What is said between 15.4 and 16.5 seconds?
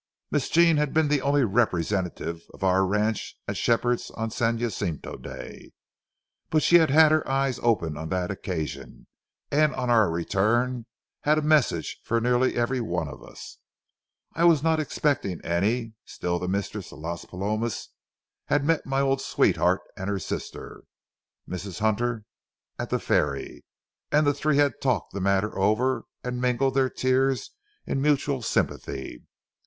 any, still the